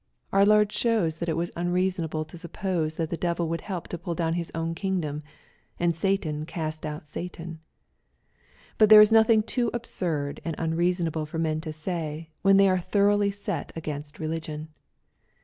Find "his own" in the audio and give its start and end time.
4.33-4.73